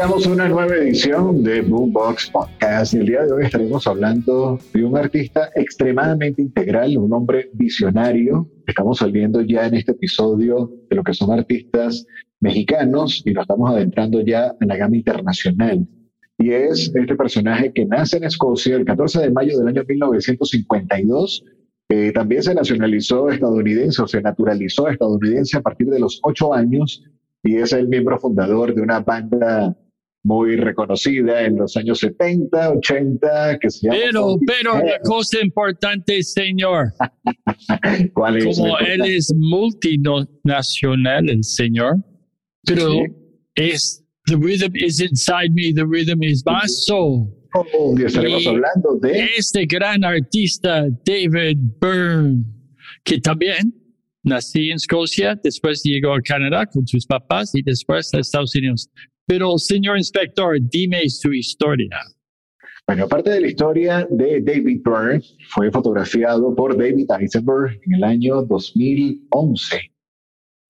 [0.00, 4.58] llegamos a una nueva edición de Boombox Podcast y el día de hoy estaremos hablando
[4.72, 8.48] de un artista extremadamente integral, un hombre visionario.
[8.66, 12.06] Estamos saliendo ya en este episodio de lo que son artistas
[12.40, 15.86] mexicanos y nos estamos adentrando ya en la gama internacional.
[16.38, 21.44] Y es este personaje que nace en Escocia el 14 de mayo del año 1952.
[21.90, 27.04] eh, también se nacionalizó estadounidense o se naturalizó estadounidense a partir de los ocho años
[27.42, 29.76] y es el miembro fundador de una banda
[30.22, 33.98] muy reconocida en los años 70, 80, que se llama...
[34.04, 36.92] Pero, pero la cosa importante, señor,
[38.14, 41.96] ¿Cuál es como él es multinacional, el señor,
[42.64, 43.00] pero Sí.
[43.54, 47.34] es, the rhythm is inside me, the rhythm is my soul.
[47.54, 49.26] Oh, y estaremos y- hablando de...
[49.36, 52.44] Este gran artista, David Byrne,
[53.04, 53.74] que también
[54.22, 58.88] nací en Escocia, después llegó a Canadá con sus papás y después a Estados Unidos.
[59.30, 62.00] Pero, señor inspector, dime su historia.
[62.84, 68.02] Bueno, aparte de la historia de David Byrne, fue fotografiado por David Eisenberg en el
[68.02, 69.76] año 2011.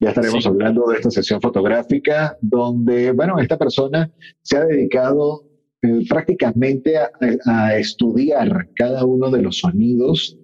[0.02, 0.48] Ya estaremos Sí.
[0.50, 4.12] hablando de esta sesión fotográfica donde, bueno, esta persona
[4.42, 5.40] se ha dedicado
[5.82, 7.10] eh, prácticamente a,
[7.46, 10.36] a estudiar cada uno de los sonidos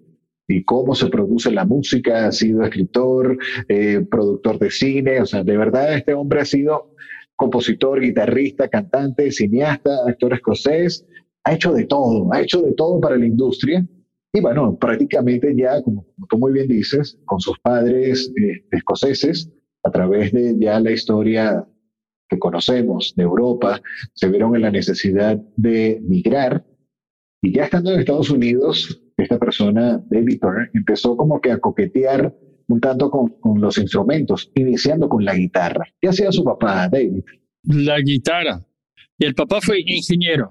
[0.49, 2.29] y cómo se produce la música.
[2.29, 3.37] Ha sido escritor,
[3.69, 6.95] eh, productor de cine, o sea, de verdad este hombre ha sido
[7.37, 11.07] compositor, guitarrista, cantante, cineasta, actor escocés,
[11.45, 13.87] ha hecho de todo, ha hecho de todo para la industria.
[14.33, 19.51] Y bueno, prácticamente ya, como, como tú muy bien dices, con sus padres eh, escoceses,
[19.85, 21.65] a través de ya la historia
[22.29, 23.81] que conocemos de Europa,
[24.15, 26.67] se vieron en la necesidad de migrar.
[27.41, 32.35] Y ya estando en Estados Unidos, esta persona, David Byrne, empezó como que a coquetear
[32.69, 35.87] un tanto con, con los instrumentos, iniciando con la guitarra.
[36.01, 37.23] ¿Qué hacía su papá, David?
[37.63, 38.61] La guitarra.
[39.19, 40.51] Y el papá fue ingeniero.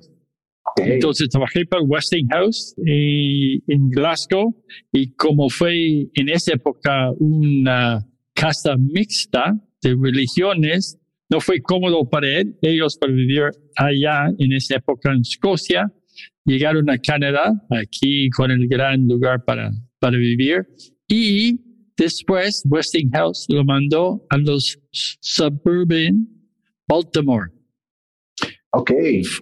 [0.68, 4.56] Ok, Entonces trabajé para Westinghouse eh, en Glasgow
[4.92, 10.98] y como fue en esa época una casa mixta de religiones,
[11.30, 13.44] no fue cómodo para él, ellos para vivir
[13.76, 15.92] allá en esa época en Escocia,
[16.46, 20.68] llegaron a Canadá, aquí con el gran lugar para, para vivir
[21.08, 21.60] y
[21.98, 26.28] después Westinghouse lo mandó a los suburban
[26.88, 27.52] Baltimore
[28.72, 28.92] ok,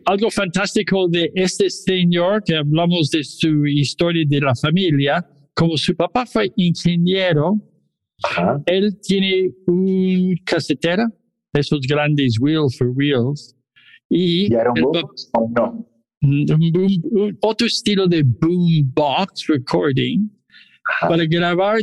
[0.05, 5.95] algo fantástico de este señor que hablamos de su historia de la familia, como su
[5.95, 7.55] papá fue ingeniero,
[8.23, 11.07] ajá, él tiene un casetera,
[11.51, 13.55] esos grandes wheel for wheels,
[14.07, 15.01] y ¿ya era un boom
[15.55, 15.87] no?
[16.21, 20.29] un boom- un- otro estilo de boombox recording
[20.87, 21.07] Ajá.
[21.09, 21.79] para grabar.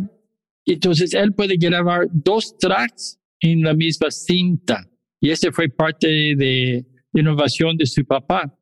[0.66, 4.88] Entonces él puede grabar dos tracks en la misma cinta.
[5.20, 8.56] Y ese fue parte de innovación de su papá.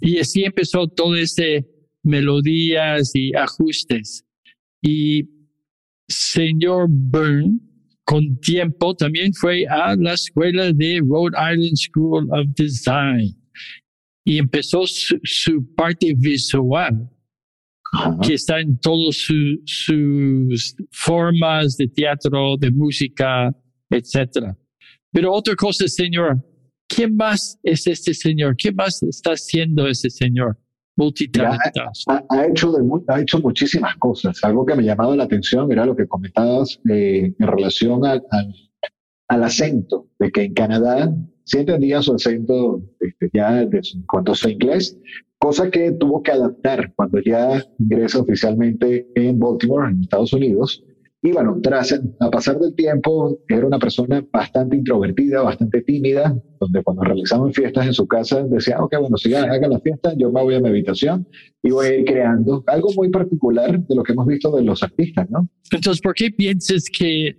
[0.00, 1.66] Y así empezó todo ese
[2.02, 4.24] melodías y ajustes.
[4.82, 5.28] Y
[6.08, 7.58] señor Byrne,
[8.04, 13.34] con tiempo, también fue a la escuela de Rhode Island School of Design
[14.24, 17.08] y empezó su, su parte visual
[17.92, 18.18] Ajá.
[18.22, 23.54] que está en todas su- sus formas de teatro, de música,
[23.90, 24.56] etcétera.
[25.12, 26.44] Pero otra cosa, señor,
[26.88, 28.54] ¿quién más es este señor?
[28.56, 30.58] ¿Qué más está haciendo ese señor?
[30.98, 32.10] Multitalentoso.
[32.10, 34.42] ha, ha hecho de ha hecho muchísimas cosas.
[34.42, 38.54] Algo que me llamaba la atención era lo que comentabas eh, en relación al, al,
[39.28, 41.14] al acento, de que en Canadá
[41.46, 44.98] sí entendía su acento este, ya de su- cuando fue inglés,
[45.38, 50.82] cosa que tuvo que adaptar cuando ya ingresa oficialmente en Baltimore, en Estados Unidos,
[51.22, 56.82] Y bueno, tras a pasar del tiempo, era una persona bastante introvertida, bastante tímida, donde
[56.84, 60.42] cuando realizaban fiestas en su casa decía, ok, bueno, si hagan la fiesta, yo me
[60.42, 61.26] voy a mi habitación
[61.64, 64.82] y voy a ir creando algo muy particular de lo que hemos visto de los
[64.84, 65.48] artistas, ¿no?
[65.72, 67.34] Entonces, ¿por qué piensas que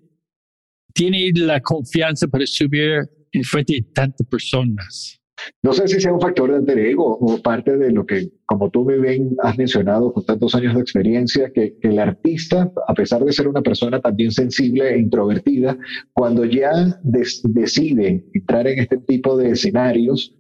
[0.93, 5.19] tiene la confianza para subir en frente de tantas personas?
[5.61, 8.83] No sé si sea un factor de alter o parte de lo que, como tú
[8.83, 13.31] muy bien has mencionado con tantos años de experiencia, que, el artista, a pesar de
[13.31, 15.77] ser una persona también sensible e introvertida,
[16.13, 16.71] cuando ya
[17.03, 20.33] decide entrar en este tipo de escenarios,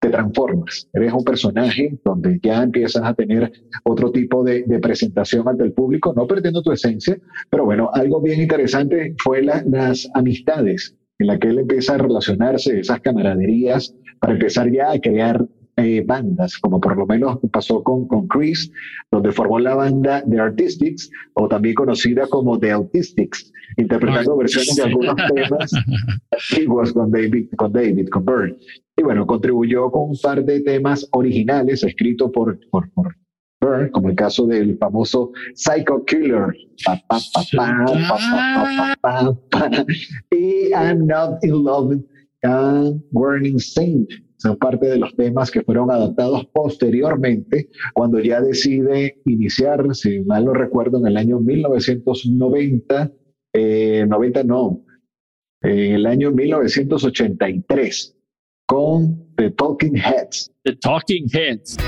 [0.00, 0.88] te transformas.
[0.94, 3.52] Eres un personaje donde ya empiezas a tener
[3.82, 7.18] otro tipo de, presentación ante el público, no perdiendo tu esencia,
[7.50, 11.98] pero bueno, algo bien interesante fue la- las amistades en la que él empieza a
[11.98, 15.46] relacionarse, esas camaraderías, para empezar ya a crear
[15.76, 18.70] eh, bandas, como por lo menos pasó con, con Chris,
[19.10, 24.82] donde formó la banda The Artistics, o también conocida como The Autistics, interpretando versiones de
[24.84, 25.72] algunos temas
[26.30, 28.56] antiguos con David, con David, con Bird.
[28.96, 33.16] Y bueno, contribuyó con un par de temas originales escritos por, por, por
[33.92, 36.54] como el caso del famoso Psycho Killer.
[40.30, 42.04] Y I'm Not in Love with
[42.42, 44.08] God, Burning Saint.
[44.36, 50.44] Son parte de los temas que fueron adaptados posteriormente cuando ya decide iniciar, si mal
[50.44, 53.10] no recuerdo, en el año 1990,
[53.54, 54.84] eh, 90 no,
[55.62, 58.14] en el año 1983
[58.66, 60.52] con The Talking Heads.
[60.64, 61.78] The Talking Heads.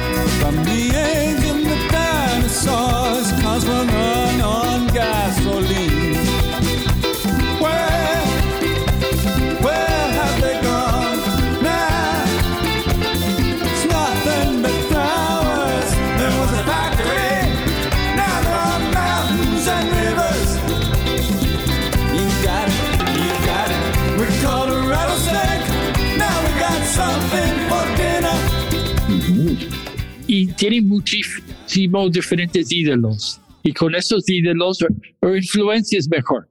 [30.66, 33.40] Y tiene muchísimos diferentes ídolos.
[33.62, 34.86] Y con esos ídolos o,
[35.26, 36.48] o influencias mejor.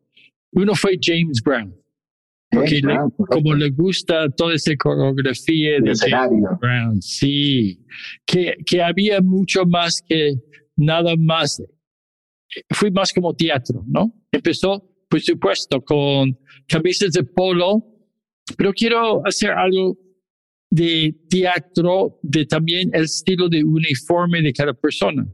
[0.52, 1.74] Uno fue James Brown,
[2.50, 6.44] porque James le- Brown, como le gusta toda esa coreografía de James.
[6.60, 7.80] Brown, sí,
[8.26, 10.36] que, que había mucho más que
[10.76, 11.62] nada más.
[12.70, 14.14] Fue más como teatro, ¿no?
[14.32, 16.38] Empezó, por supuesto, con
[16.68, 17.84] camisas de polo,
[18.58, 19.98] pero quiero hacer algo
[20.70, 25.26] de teatro, de también el estilo de uniforme de cada persona.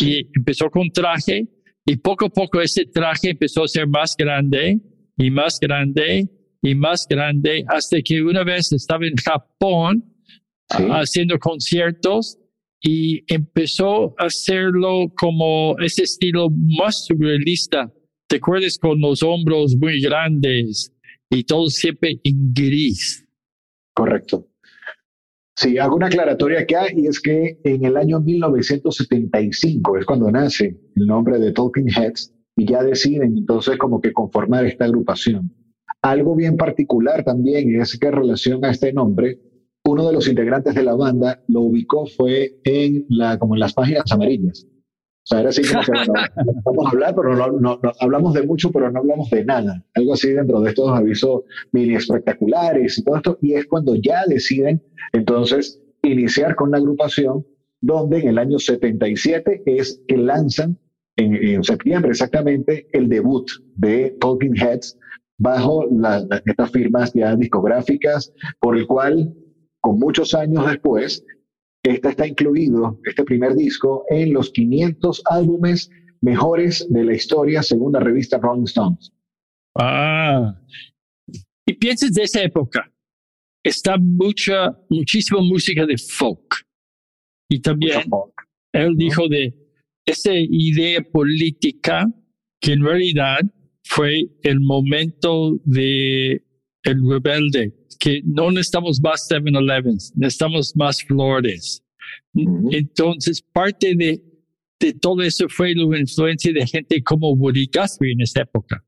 [0.00, 1.46] Y empezó con traje
[1.86, 4.80] y poco a poco ese traje empezó a ser más grande
[5.16, 6.28] y más grande
[6.62, 10.14] y más grande hasta que una vez estaba en Japón
[10.70, 10.82] Sí.
[10.90, 12.38] ah, haciendo conciertos
[12.80, 17.92] y empezó a hacerlo como ese estilo más surrealista.
[18.28, 20.92] ¿Te acuerdas con los hombros muy grandes
[21.30, 23.23] y todo siempre en gris?
[23.94, 24.48] Correcto.
[25.56, 30.76] Sí, hago una aclaratoria acá y es que en el año 1975 es cuando nace
[30.96, 35.54] el nombre de Talking Heads y ya deciden entonces como que conformar esta agrupación.
[36.02, 39.38] Algo bien particular también es que en relación a este nombre,
[39.84, 43.74] uno de los integrantes de la banda lo ubicó fue en la, como en las
[43.74, 44.66] páginas amarillas.
[45.24, 45.92] O sea, era así como que
[46.64, 49.82] vamos a hablar, pero no, no- no- hablamos de mucho, pero no hablamos de nada.
[49.94, 51.42] Algo así dentro de estos avisos
[51.72, 53.38] mini espectaculares y todo esto.
[53.40, 54.82] Y es cuando ya deciden
[55.14, 57.46] entonces iniciar con la agrupación,
[57.80, 60.78] donde en el año 77 es que lanzan,
[61.16, 64.98] en, en septiembre exactamente, el debut de Talking Heads
[65.38, 69.34] bajo la- estas firmas ya discográficas, por el cual,
[69.80, 71.24] con muchos años después,
[71.84, 75.90] esta está incluido, este primer disco, en los 500 álbumes
[76.22, 79.12] mejores de la historia según la revista Rolling Stones.
[79.78, 80.58] Ah.
[81.66, 82.90] Y piensas de esa época,
[83.62, 86.64] está mucha, muchísima música de folk.
[87.50, 88.02] Y también
[88.72, 89.54] él dijo de
[90.06, 92.06] esa idea política
[92.60, 93.40] que en realidad
[93.84, 96.42] fue el momento de
[96.84, 101.82] el rebelde, que no necesitamos más 7-Elevens, necesitamos más flores.
[102.34, 104.22] Entonces, parte de,
[104.80, 108.84] de todo eso fue la influencia de gente como Woody Guthrie en esa época.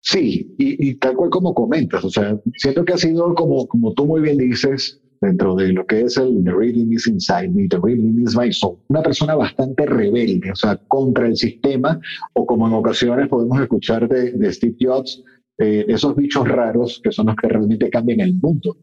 [0.00, 3.92] Sí, y, y tal cual como comentas, o sea, siento que ha sido como, como
[3.94, 7.68] tú muy bien dices, dentro de lo que es el The Reading is Inside Me,
[7.68, 12.00] The Reading is My Soul, una persona bastante rebelde, o sea, contra el sistema,
[12.34, 15.22] o como en ocasiones podemos escuchar de, de Steve Jobs,
[15.58, 18.76] eh, esos bichos raros que son los que realmente cambian el mundo.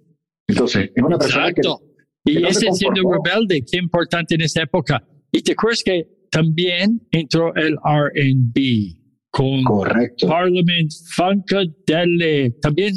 [0.48, 1.62] Entonces, es una persona que...
[1.62, 1.82] Exacto.
[2.28, 5.04] Y que no se ese siendo rebelde, qué importante en esa época.
[5.32, 8.98] Y te acuerdas que también entró el RB
[9.32, 10.28] con Correcto.
[10.28, 12.60] Parliament Funkadelic.
[12.62, 12.94] También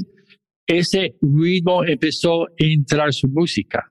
[0.67, 3.85] ese ritmo empezó a entrar su música.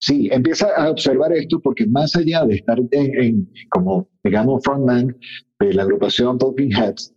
[0.00, 5.16] Sí, empieza a observar esto porque más allá de estar en, en- como, digamos, frontman
[5.60, 7.14] de la agrupación Talking Heads,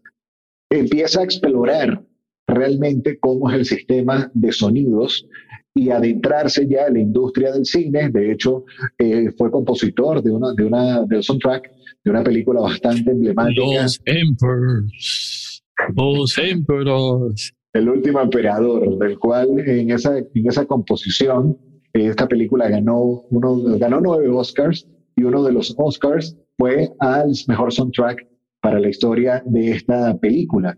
[0.71, 2.03] empieza a explorar
[2.47, 5.27] realmente cómo es el sistema de sonidos
[5.73, 8.09] y adentrarse ya en la industria del cine.
[8.09, 8.65] De hecho,
[8.97, 11.71] eh, fue compositor de una, de una, del soundtrack
[12.03, 15.63] de una película bastante emblemática, Los Emperors.
[15.95, 17.53] Los Emperors.
[17.73, 21.57] El último emperador, del cual en esa, en esa composición,
[21.93, 27.31] eh, esta película ganó, uno, ganó nueve Oscars y uno de los Oscars fue al
[27.47, 28.27] mejor soundtrack
[28.61, 30.77] para la historia de esta película.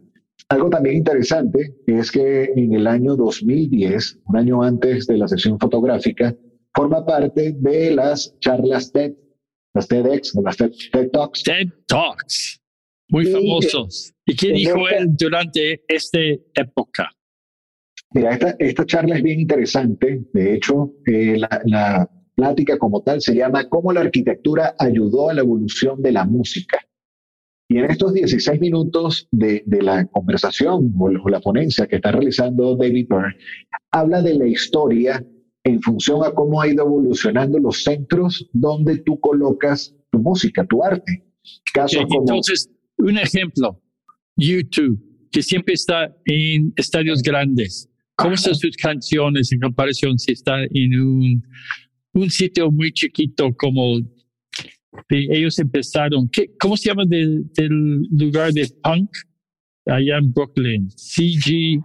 [0.50, 5.60] Algo también interesante es que en el año 2010, un año antes de la sesión
[5.60, 6.36] fotográfica,
[6.74, 9.14] forma parte de las charlas TED,
[9.74, 12.60] las TEDx, las TED, TED Talks, TED Talks.
[13.10, 14.14] Muy Sí, famosos.
[14.26, 16.20] ¿Y qué dijo él durante esta
[16.56, 17.10] época?
[18.12, 20.24] Mira, esta, esta charla es bien interesante.
[20.34, 25.34] De hecho, eh, la, la plática como tal se llama ¿Cómo la arquitectura ayudó a
[25.34, 26.80] la evolución de la música?
[27.70, 32.12] Y en estos 16 minutos de, de la conversación o, o la ponencia que está
[32.12, 33.36] realizando David Byrne,
[33.92, 35.26] habla de la historia
[35.64, 40.84] en función a cómo ha ido evolucionando los centros donde tú colocas tu música, tu
[40.84, 41.24] arte.
[41.74, 42.22] Casos como...
[42.22, 43.82] Entonces, un ejemplo,
[44.36, 45.02] YouTube,
[45.32, 47.90] que siempre está en estadios grandes.
[48.16, 51.44] ¿Cómo están sus canciones en comparación si está en un,
[52.14, 54.00] un sitio muy chiquito como
[55.10, 56.30] ellos empezaron?
[56.30, 57.46] ¿Qué, ¿Cómo se llama del,
[58.12, 59.10] lugar de punk
[59.86, 60.90] allá en Brooklyn?
[60.92, 61.82] CG,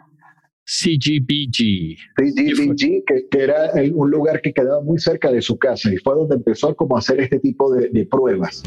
[0.64, 1.96] CGBG.
[2.16, 6.14] CGBG, que, que era un lugar que quedaba muy cerca de su casa y fue
[6.14, 8.62] donde empezó como a hacer este tipo de pruebas.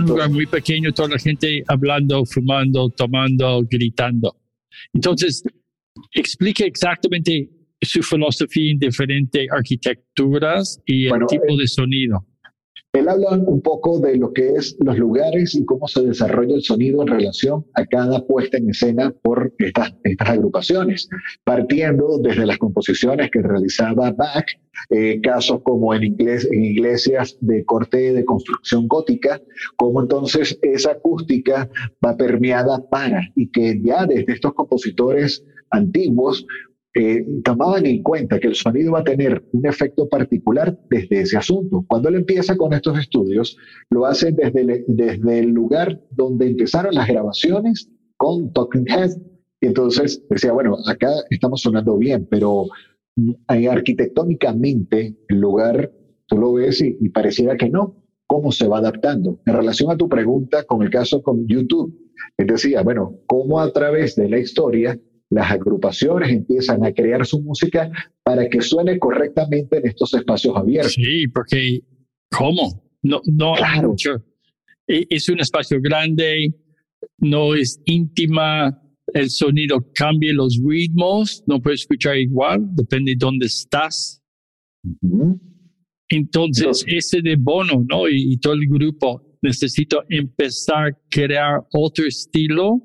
[0.00, 4.36] Un lugar muy pequeño, toda la gente hablando, fumando, tomando, gritando.
[4.92, 5.42] Entonces,
[6.12, 12.26] explique exactamente su filosofía en diferentes arquitecturas y Bueno, el tipo eh, de sonido.
[12.92, 16.62] Él habla un poco de lo que es los lugares y cómo se desarrolla el
[16.62, 21.08] sonido en relación a cada puesta en escena por estas, estas agrupaciones,
[21.42, 24.44] partiendo desde las composiciones que realizaba Bach,
[24.90, 29.40] eh, casos como en, inglés, en iglesias de corte de construcción gótica,
[29.76, 31.70] cómo entonces esa acústica
[32.04, 36.46] va permeada para y que ya desde estos compositores antiguos
[36.94, 41.38] eh, tomaban en cuenta que el sonido va a tener un efecto particular desde ese
[41.38, 41.84] asunto.
[41.88, 43.56] Cuando él empieza con estos estudios,
[43.88, 49.10] lo hace desde el, desde el lugar donde empezaron las grabaciones con Talking Head.
[49.62, 52.66] Y entonces decía, bueno, acá estamos sonando bien, pero
[53.46, 55.90] ahí arquitectónicamente el lugar,
[56.26, 57.96] tú lo ves y, y pareciera que no.
[58.26, 59.40] ¿Cómo se va adaptando?
[59.46, 61.94] En relación a tu pregunta con el caso con YouTube,
[62.36, 64.98] él decía, bueno, cómo a través de la historia
[65.32, 67.90] las agrupaciones empiezan a crear su música
[68.22, 70.92] para que suene correctamente en estos espacios abiertos.
[70.92, 71.80] Sí, porque
[72.30, 72.84] ¿cómo?
[73.02, 73.94] No, no Claro.
[74.86, 76.54] E- Es un espacio grande,
[77.18, 78.78] no es íntima,
[79.14, 84.22] el sonido cambia los ritmos, no puedes escuchar igual, depende de dónde estás.
[86.08, 88.08] Entonces- ese de Bono, ¿no?
[88.08, 92.82] Y, y todo el grupo, necesito empezar a crear otro estilo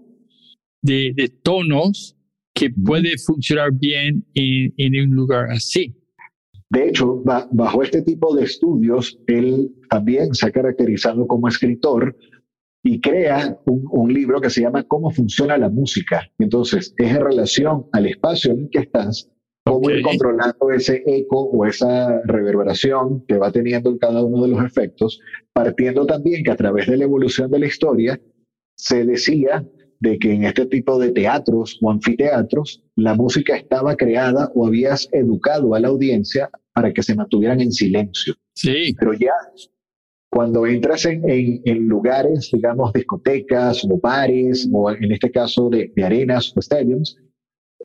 [0.81, 2.16] de, de tonos
[2.57, 5.95] que puede funcionar bien en, en un lugar así.
[6.69, 12.17] De hecho, ba- bajo este tipo de estudios, él también se ha caracterizado como escritor
[12.83, 16.29] y crea un, un libro que se llama Cómo funciona la música.
[16.39, 19.29] Entonces, es en relación al espacio en el que estás,
[19.65, 24.49] cómo ir controlando ese eco o esa reverberación que va teniendo en cada uno de
[24.49, 25.19] los efectos,
[25.53, 28.19] partiendo también que a través de la evolución de la historia
[28.75, 29.65] se decía
[29.99, 35.07] de que en este tipo de teatros o anfiteatros la música estaba creada o habías
[35.11, 38.35] educado a la audiencia para que se mantuvieran en silencio.
[38.53, 39.31] Sí, Pero ya
[40.29, 45.91] cuando entras en, en- en lugares, digamos, discotecas o bares, o en este caso de,
[45.95, 47.17] de arenas o stadiums,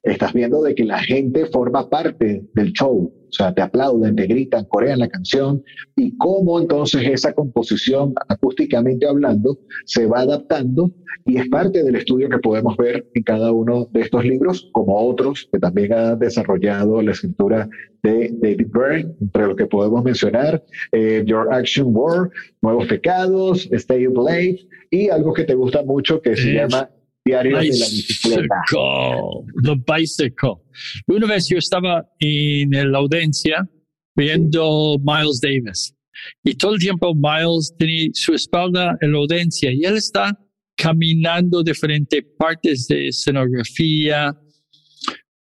[0.03, 3.13] estás viendo de que la gente forma parte del show.
[3.33, 5.63] O sea, te aplauden, te gritan, corean la canción
[5.97, 10.93] y cómo entonces esa composición, acústicamente hablando, se va adaptando
[11.25, 14.99] y es parte del estudio que podemos ver en cada uno de estos libros, como
[15.09, 17.71] otros que también ha desarrollado la escritura
[18.03, 22.29] de David Byrne, entre los que podemos mencionar eh, Your Action War,
[22.61, 26.91] Nuevos Pecados, Stay Up Late y algo que te gusta mucho que se Es llama
[27.25, 28.63] Diario de la Bicicleta.
[28.67, 30.55] Bicycle, The Bicycle.
[31.07, 33.69] Una vez yo estaba en la audiencia
[34.17, 35.95] viendo Miles Davis
[36.45, 40.39] y todo el tiempo Miles tenía su espalda en la audiencia y él está
[40.77, 44.37] caminando diferentes partes de escenografía,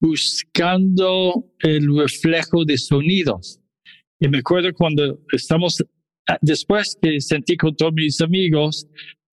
[0.00, 3.60] buscando el reflejo de sonidos.
[4.20, 5.82] Y me acuerdo cuando estamos,
[6.28, 8.86] ah, después que sentí con todos mis amigos,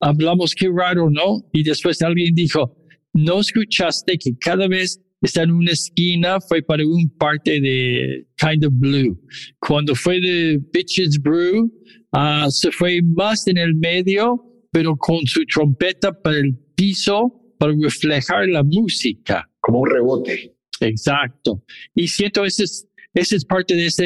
[0.04, 1.44] hablamos qué raro, ¿no?
[1.54, 2.76] Y después alguien dijo,
[3.14, 8.66] ¿no escuchaste que cada vez está en una esquina fue para un parte de Kind
[8.66, 9.20] of Blue?
[9.60, 11.72] Cuando fue de Bitches Brew,
[12.12, 17.74] ah, se fue más en el medio, pero con su trompeta para el piso para
[17.82, 19.50] reflejar la música.
[19.62, 20.54] Como un rebote.
[20.82, 21.64] Exacto.
[21.96, 24.04] Y siento ese es, ese es parte de esa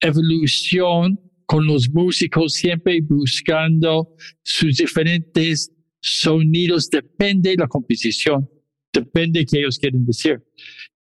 [0.00, 1.18] evolución
[1.50, 6.88] con los músicos siempre buscando sus diferentes sonidos.
[6.88, 8.48] Depende de la composición,
[8.92, 10.40] depende de qué ellos quieren decir.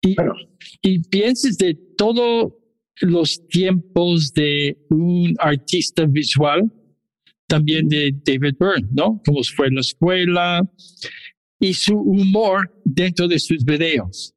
[0.01, 0.35] Y, Bueno,
[0.81, 2.53] y pienses de todos
[3.01, 6.71] los tiempos de un artista visual,
[7.47, 9.21] también de David Byrne, ¿no?
[9.25, 10.61] Como fue en la escuela
[11.59, 14.33] y su humor dentro de sus videos.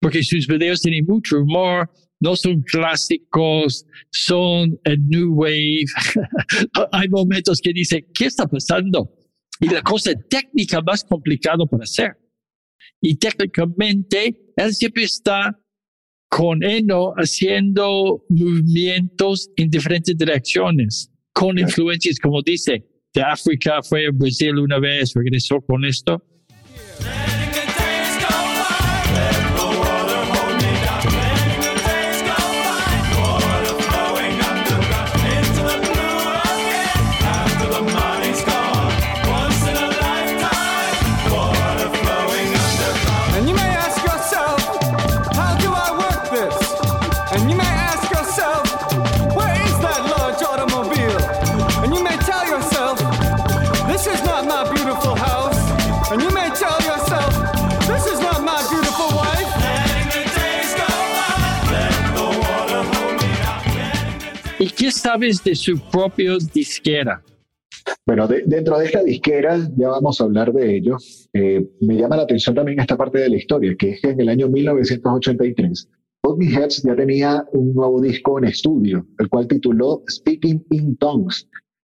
[0.00, 5.86] Porque sus videos tienen mucho humor, no son clásicos, son el new wave.
[6.92, 9.10] Hay momentos que dice, ¿qué está pasando?
[9.58, 12.16] Y la cosa técnica más complicada para hacer.
[13.00, 15.58] Y técnicamente, él siempre está
[16.28, 24.10] con Eno haciendo movimientos en diferentes direcciones, con influencias, como dice, de África, fue a
[24.12, 26.22] Brasil una vez, regresó con esto.
[64.80, 67.22] Qué sabes de su propio disquera?
[68.06, 70.96] Bueno, de- dentro de esta disquera, ya vamos a hablar de ello,
[71.34, 74.20] eh, me llama la atención también esta parte de la historia, que es que en
[74.20, 75.86] el año 1983,
[76.22, 81.46] Bobby Heads ya tenía un nuevo disco en estudio, el cual tituló Speaking in Tongues,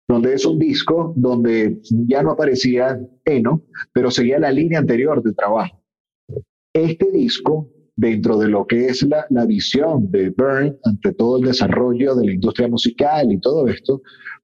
[0.08, 5.34] donde es un disco donde ya no aparecía Eno, pero seguía la línea anterior de
[5.34, 5.82] trabajo.
[6.74, 11.46] Este disco, dentro de lo que es la, la visión de Byrne ante todo el
[11.46, 14.02] desarrollo de la industria musical y todo esto,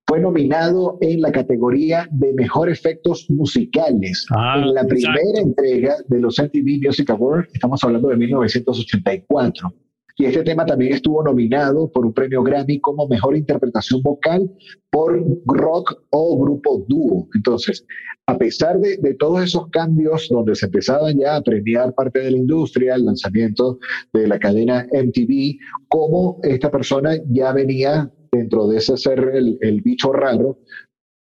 [0.07, 4.95] fue nominado en la categoría de mejor efectos musicales Ah, en la exacto.
[4.95, 9.73] primera entrega de los MTV Music Awards, estamos hablando de 1984.
[10.21, 14.51] Y este tema también estuvo nominado por un premio Grammy como mejor interpretación vocal
[14.91, 17.27] por rock o grupo dúo.
[17.34, 17.84] Entonces,
[18.27, 22.29] a pesar de, de todos esos cambios donde se empezaban ya a premiar parte de
[22.29, 23.79] la industria, el lanzamiento
[24.13, 25.57] de la cadena MTV,
[25.88, 30.60] como esta persona ya venía dentro de ese ser el, el bicho raro,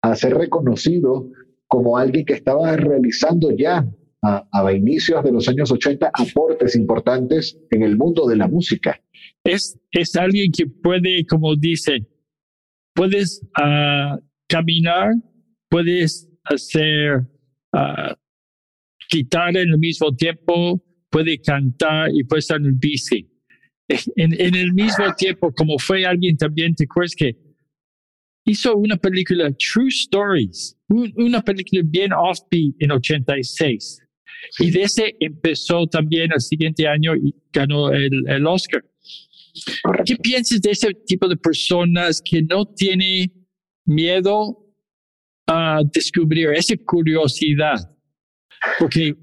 [0.02, 1.28] a ser reconocido
[1.68, 3.86] como alguien que estaba realizando ya
[4.22, 9.00] a, a inicios de los años 80 aportes importantes en el mundo de la música.
[9.44, 12.06] Es, es alguien que puede, como dice,
[12.94, 15.12] puedes ah, caminar,
[15.68, 17.26] puedes hacer
[17.72, 18.16] ah,
[19.10, 23.30] guitarra en el mismo tiempo, puede cantar y puede estar en el bici.
[24.16, 27.36] En, en el mismo tiempo, como fue alguien también, ¿te acuerdas que
[28.44, 34.00] hizo una película, True Stories, un- una película bien offbeat en 86?
[34.58, 38.84] Y de ese empezó también el siguiente año y ganó el, el Oscar.
[40.04, 43.32] ¿Qué piensas de ese tipo de personas que no tiene
[43.86, 44.64] miedo
[45.46, 47.76] a descubrir esa curiosidad?
[48.78, 49.14] Porque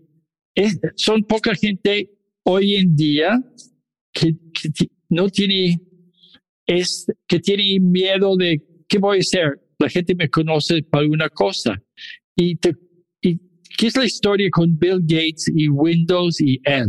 [0.55, 2.11] es- son poca gente
[2.43, 3.39] hoy en día
[4.13, 5.79] que, que no tiene,
[6.65, 9.59] es, que tiene miedo de qué voy a hacer.
[9.79, 11.81] La gente me conoce para una cosa.
[12.35, 12.75] Y, te-
[13.77, 16.87] ¿qué es la historia con Bill Gates y Windows y él?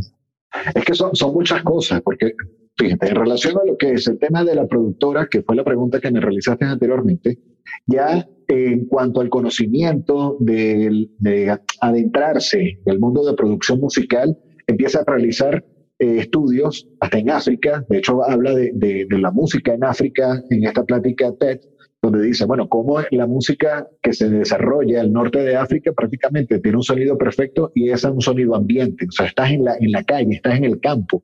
[0.75, 2.33] Es que son, son muchas cosas, porque
[2.79, 5.65] fíjate, en relación a lo que es el tema de la productora, que fue la
[5.65, 7.39] pregunta que me realizaste anteriormente,
[7.87, 15.01] ya en cuanto al conocimiento del- de, adentrarse en el mundo de producción musical, empieza
[15.01, 15.65] a realizar
[15.99, 17.85] eh, estudios hasta en África.
[17.89, 21.59] De hecho, habla de, de- de la música en África en esta plática TED,
[22.03, 26.77] donde dice, bueno, cómo la música que se desarrolla al norte de África prácticamente tiene
[26.77, 29.07] un sonido perfecto y es un sonido ambiente.
[29.09, 31.23] O sea, estás en la, en la calle, estás en el campo.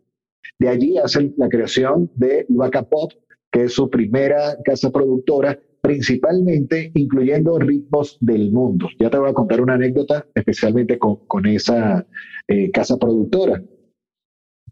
[0.59, 3.13] De allí hacen la creación de Luaca Pop,
[3.51, 8.89] que es su primera casa productora, principalmente incluyendo ritmos del mundo.
[8.99, 12.07] Ya te voy a contar una anécdota especialmente con, con esa
[12.49, 13.63] eh, casa productora.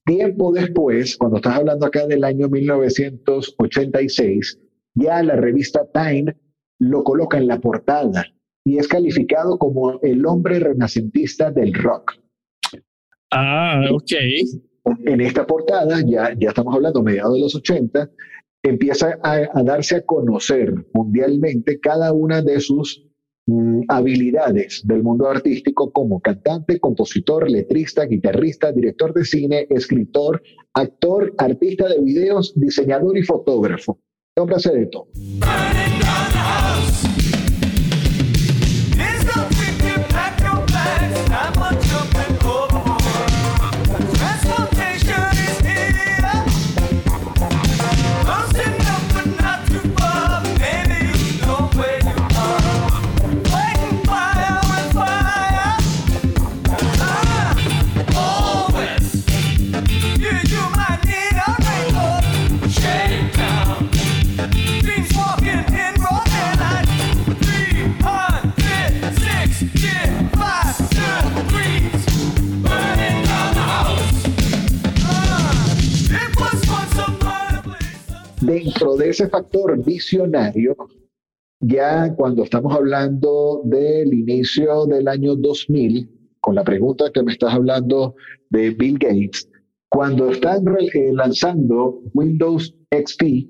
[0.05, 4.59] Tiempo después, cuando estás hablando acá del año 1986,
[4.95, 6.37] ya la revista Time
[6.79, 8.27] lo coloca en la portada
[8.65, 12.19] y es calificado como el hombre renacentista del rock.
[13.31, 14.13] Ah, ok.
[15.05, 18.11] En esta portada, ya, ya estamos hablando mediados de los 80,
[18.63, 23.07] empieza a, a darse a conocer mundialmente cada una de sus
[23.47, 30.43] mm, habilidades del mundo artístico como cantante, compositor, letrista, guitarrista, director de cine, escritor,
[30.75, 34.01] actor, artista de videos, diseñador y fotógrafo.
[34.31, 34.87] Este hombre hace de
[78.51, 80.77] Dentro de ese factor visionario,
[81.61, 86.11] ya cuando estamos hablando del inicio del año 2000,
[86.41, 88.17] con la pregunta que me estás hablando
[88.49, 89.49] de Bill Gates,
[89.89, 93.47] cuando están eh, lanzando Windows XP,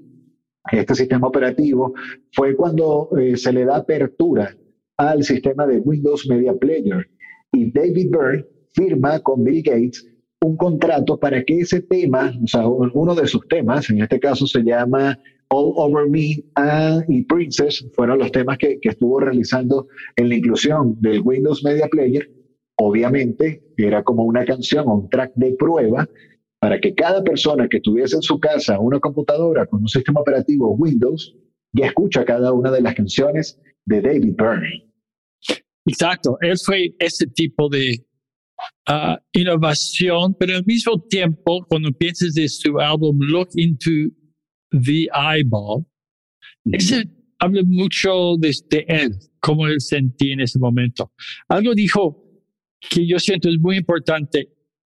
[0.71, 1.95] este sistema operativo,
[2.33, 4.55] fue cuando eh, se le da apertura
[4.99, 7.09] al sistema de Windows Media Player.
[7.53, 10.07] Y David Byrne firma con Bill Gates
[10.42, 14.18] un contrato para que ese tema, o sea, un- uno de sus temas, en este
[14.18, 16.42] caso se llama All Over Me
[17.09, 21.88] y Princess, fueron los temas que, que estuvo realizando en la inclusión del Windows Media
[21.90, 22.31] Player.
[22.76, 26.09] Obviamente era como una canción un track de prueba
[26.61, 30.74] para que cada persona que tuviese en su casa una computadora con un sistema operativo
[30.76, 31.35] Windows
[31.72, 34.87] ya escucha cada una de las canciones de David Byrne.
[35.87, 36.37] Exacto.
[36.40, 38.05] Él fue ese tipo de
[38.87, 44.14] ah, innovación, pero al mismo tiempo, cuando piensas de su álbum Look into
[44.70, 45.87] the Eyeball,
[46.73, 51.12] ese habla mucho de, de él, cómo él sentía en ese momento.
[51.49, 52.23] Algo dijo
[52.79, 54.49] que yo siento es muy importante,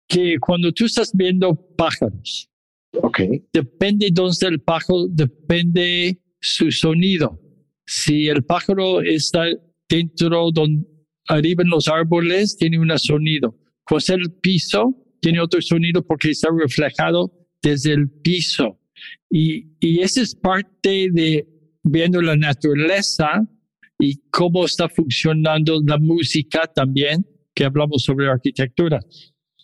[0.09, 2.51] que cuando tú estás viendo pájaros,
[2.93, 3.21] Ok,
[3.53, 7.41] depende dónde está el pájaro, depende su sonido.
[7.87, 9.45] Si el pájaro está
[9.89, 10.87] dentro, donde,
[11.31, 13.57] arriba en los árboles, tiene un sonido.
[13.85, 18.79] Cuando en el piso, tiene otro sonido porque está reflejado desde el piso.
[19.31, 21.47] Y, y esa es parte de
[21.83, 23.43] viendo la naturaleza
[23.99, 29.01] y cómo está funcionando la música también, que hablamos sobre arquitectura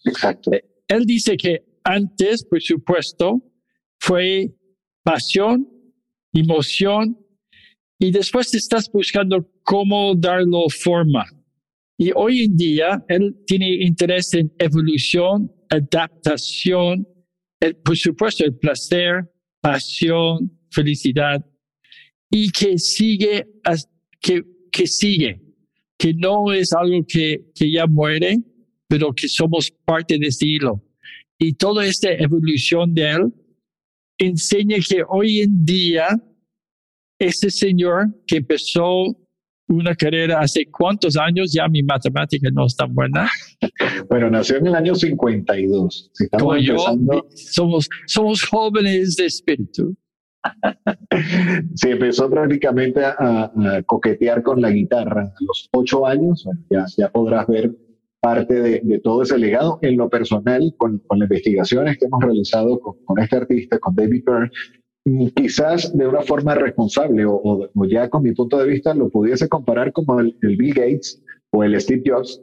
[0.04, 0.50] exacto.
[0.88, 3.42] él dice que antes, por supuesto,
[3.98, 4.54] fue
[5.02, 5.68] pasión,
[6.32, 7.18] emoción,
[7.98, 11.24] y después estás buscando cómo darlo forma.
[11.98, 17.06] Y hoy en día, él tiene interés en evolución, adaptación,
[17.60, 19.30] el- por supuesto, el placer,
[19.60, 21.44] pasión, felicidad,
[22.30, 23.46] y que sigue,
[24.20, 25.40] que, que sigue,
[25.98, 28.36] que no es algo que, que ya muere,
[28.88, 30.82] pero que somos parte de ese hilo.
[31.38, 33.32] Y toda esta evolución de él
[34.18, 36.08] enseña que hoy en día,
[37.18, 39.16] ese señor que empezó
[39.68, 43.28] una carrera hace cuántos años, ya mi matemática no es tan buena,
[44.08, 46.10] Bueno, nació en el año 52.
[46.12, 46.76] Si como yo,
[47.34, 49.96] somos, somos jóvenes de espíritu.
[51.74, 56.84] si empezó prácticamente a, a coquetear con la guitarra a los ocho años, bueno, ya,
[56.96, 57.74] ya podrás ver
[58.20, 59.78] parte de, de todo ese legado.
[59.82, 63.94] En lo personal, con, con las investigaciones que hemos realizado con, con este artista, con
[63.94, 64.50] David Byrne,
[65.34, 69.92] quizás de una forma responsable o, ya con mi punto de vista lo pudiese comparar
[69.92, 72.40] como el, Bill Gates o el Steve Jobs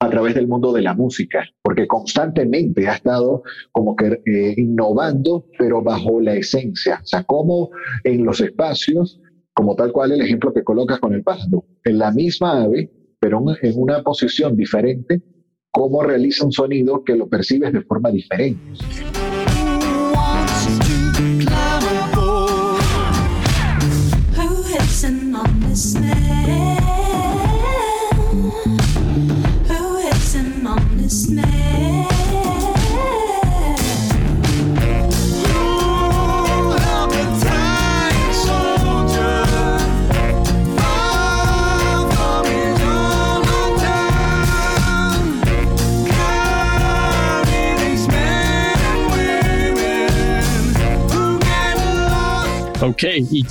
[0.00, 5.46] a través del mundo de la música, porque constantemente ha estado como que eh, innovando,
[5.58, 7.70] pero bajo la esencia, o sea, como
[8.02, 9.20] en los espacios,
[9.54, 13.42] como tal cual el ejemplo que colocas con el pájaro, en la misma ave, pero
[13.62, 15.22] en una posición diferente,
[15.70, 18.60] cómo realiza un sonido que lo percibes de forma diferente.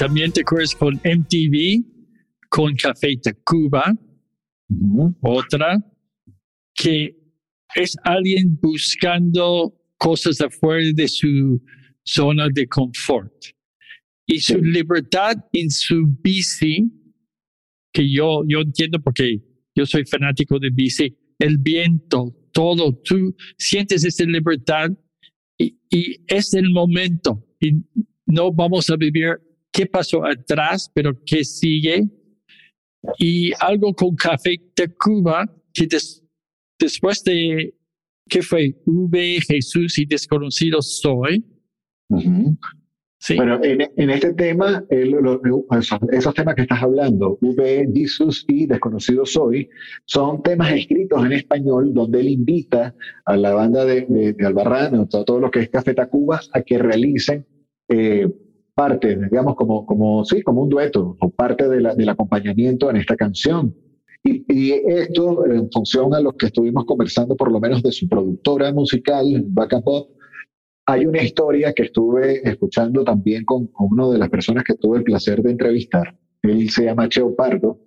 [0.03, 1.81] También te acuerdas con MTV,
[2.49, 3.95] con Café Tacuba,
[4.69, 5.15] Ujú.
[5.21, 5.77] otra,
[6.75, 7.15] que
[7.73, 11.61] es alguien buscando cosas afuera de su
[12.03, 13.31] zona de confort.
[14.27, 14.61] Y su Sí.
[14.61, 16.91] libertad en su bici,
[17.93, 19.41] que yo, yo entiendo porque
[19.73, 24.89] yo soy fanático de bici, el viento, todo, tú sientes esa libertad
[25.57, 27.47] y, y es el momento.
[27.61, 27.71] Y
[28.25, 29.39] no vamos a vivir
[29.73, 32.03] qué pasó atrás, pero qué sigue.
[33.17, 36.23] Y algo con Café Tacuba, que des-
[36.79, 37.75] después de,
[38.29, 38.75] ¿qué fue?
[38.86, 41.43] V, Jesús y Desconocido Soy.
[42.09, 42.55] Ujú.
[43.19, 43.36] Sí.
[43.38, 45.41] Bueno, en, en este tema, el- lo-
[45.79, 49.69] esos, esos temas que estás hablando, V, Jesus y Desconocido Soy,
[50.05, 55.07] son temas escritos en español donde él invita a la banda de, de, de Albarrán,
[55.09, 57.45] todo, todo lo que es Café Tacuba, a que realicen
[57.89, 58.27] eh,
[58.75, 62.97] parte, digamos, como, como, sí, como un dueto o parte de la- del acompañamiento en
[62.97, 63.75] esta canción.
[64.23, 68.71] Y, esto en función a lo que estuvimos conversando, por lo menos de su productora
[68.71, 70.12] musical, Vaca Pop,
[70.86, 74.99] hay una historia que estuve escuchando también con, con una de las personas que tuve
[74.99, 76.17] el placer de entrevistar.
[76.41, 77.79] Él se llama Cheo Pardo.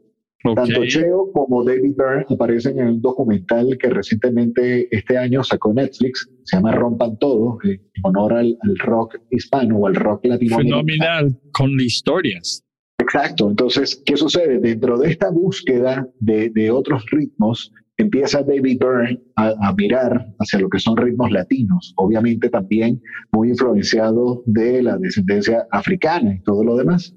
[0.51, 0.57] Ok.
[0.57, 6.29] Tanto Cheo como David Byrne aparecen en un documental que recientemente este año sacó Netflix.
[6.45, 10.83] Se llama Rompan Todo, eh, en honor al, al rock hispano o al rock latinoamericano.
[10.85, 12.63] Fenomenal con historias.
[12.99, 13.49] Exacto.
[13.49, 14.59] Entonces, ¿qué sucede?
[14.59, 20.59] Dentro de esta búsqueda de, de otros ritmos, empieza David Byrne a, a mirar hacia
[20.59, 23.01] lo que son ritmos latinos, obviamente también
[23.33, 27.15] muy influenciado de la descendencia africana y todo lo demás.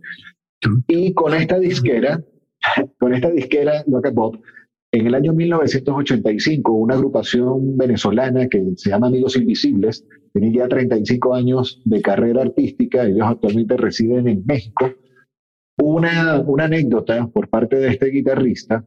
[0.88, 2.22] Y con esta disquera,
[3.00, 4.36] con esta disquera Loca Pop,
[4.92, 11.36] en el año 1985, una agrupación venezolana que se llama Amigos Invisibles, tiene ya 35
[11.36, 14.92] años de carrera artística, ellos actualmente residen en México,
[15.78, 18.84] una, una anécdota por parte de este guitarrista,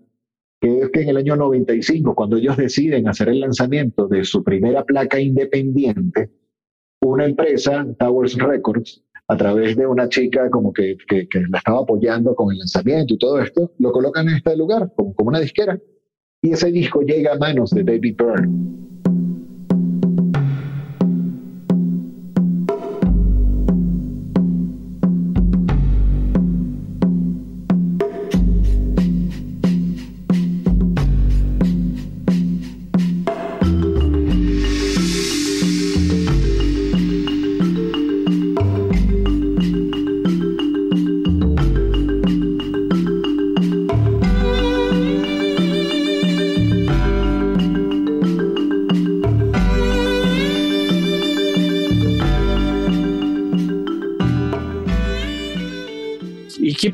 [0.60, 4.42] que es que en el año 95, cuando ellos deciden hacer el lanzamiento de su
[4.42, 6.30] primera placa independiente,
[7.00, 11.80] una empresa, Towers Records, a través de una chica como que, que, que la estaba
[11.80, 15.40] apoyando con el lanzamiento y todo esto, lo colocan en este lugar, como, como una
[15.40, 15.78] disquera.
[16.42, 18.91] Y ese disco llega a manos de David Byrne.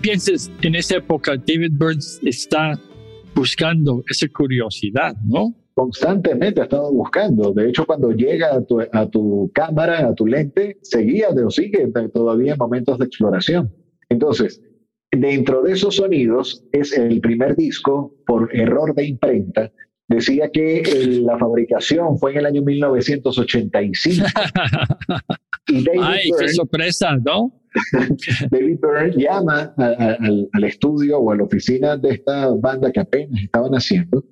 [0.09, 1.37] ¿Y qué piensas en esa época?
[1.37, 2.81] David Burns está
[3.35, 5.55] buscando esa curiosidad, ¿no?
[5.75, 7.53] constantemente ha estado buscando.
[7.53, 11.87] De hecho, cuando llega a tu, a tu cámara, a tu lente, seguía o sigue
[12.13, 13.73] todavía en momentos de exploración.
[14.09, 14.61] Entonces,
[15.13, 19.71] dentro de esos sonidos, es el primer disco, por error de imprenta,
[20.09, 24.27] decía que el- la fabricación fue en el año 1985.
[25.69, 27.53] Y David Ay, qué Byrne- sorpresa, ¿no?
[28.51, 32.91] David Byrne llama a- a- al, al estudio o a la oficina de esta banda
[32.91, 34.25] que apenas estaban haciendo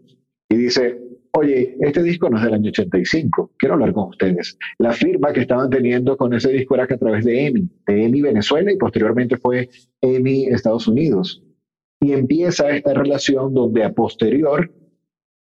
[0.48, 0.98] y dice,
[1.32, 4.56] oye, este disco no es del año 85, quiero hablar con ustedes.
[4.78, 8.04] La firma que estaban teniendo con ese disco era que a través de EMI, de
[8.04, 9.68] EMI Venezuela y posteriormente fue
[10.00, 11.42] EMI Estados Unidos.
[12.00, 14.72] Y empieza esta relación donde a posterior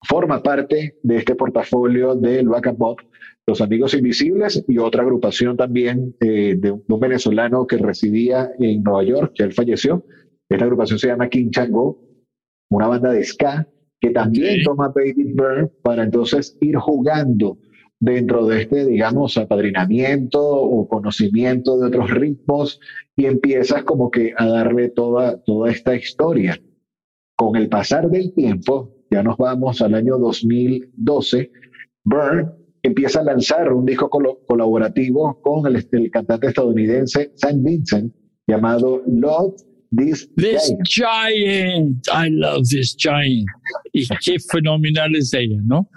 [0.06, 3.00] forma parte de este portafolio del Back Pop,
[3.46, 9.04] Los Amigos Invisibles y otra agrupación también eh, de, un, venezolano que residía en Nueva
[9.04, 10.04] York, que él falleció.
[10.48, 12.00] Esta agrupación se llama King Chango,
[12.70, 13.68] una banda de ska
[14.00, 14.64] que también Ok.
[14.64, 17.58] toma David Byrne para entonces ir jugando
[18.00, 22.80] dentro de este, digamos, apadrinamiento o conocimiento de otros ritmos
[23.16, 26.60] y empiezas como que a darle toda, toda esta historia.
[27.36, 31.50] Con el pasar del tiempo, ya nos vamos al año 2012,
[32.04, 38.14] Byrne empieza a lanzar un disco colo- colaborativo con el, el cantante estadounidense Sam Vincent
[38.46, 39.54] llamado Love
[39.96, 40.88] This, This Giant.
[40.88, 43.46] giant, I love this giant.
[43.92, 45.88] Y qué fenomenal es ella, ¿no?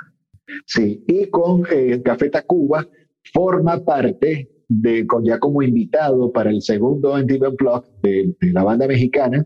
[0.65, 2.87] Sí, y con eh, Café Tacuba
[3.33, 8.63] forma parte de, con, ya como invitado para el segundo MTV Unplugged de, de la
[8.63, 9.45] banda mexicana,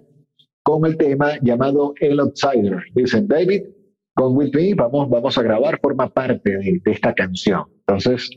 [0.63, 2.77] con el tema llamado El Outsider.
[2.93, 3.63] Dicen, David,
[4.22, 7.64] con With Me vamos, vamos a grabar, forma parte de, de esta canción.
[7.88, 8.30] Entonces,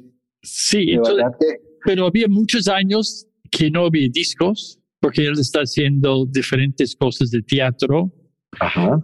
[0.42, 1.46] Sí, entonces, que
[1.84, 7.42] pero había muchos años que no había discos, porque él está haciendo diferentes cosas de
[7.42, 8.12] teatro.
[8.60, 9.00] Ajá,